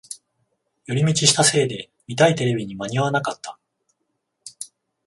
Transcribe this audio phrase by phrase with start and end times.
[0.87, 3.59] 寄り道したせいで見たいテレビに間に合わなかった